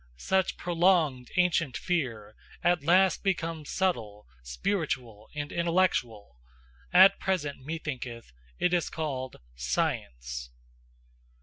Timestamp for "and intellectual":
5.35-6.39